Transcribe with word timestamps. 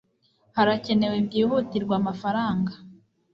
harakenewe 0.55 1.17
byihutirwa 1.27 1.93
amafaranga 1.99 2.73